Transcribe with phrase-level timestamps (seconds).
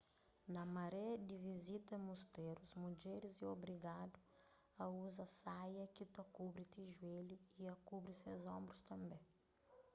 [0.53, 4.17] na mare di vizita mustérus mudjeris é obrigadu
[4.83, 9.19] a uza saia ki ta kubri ti juélhu y a kubri ses onbrus tanbê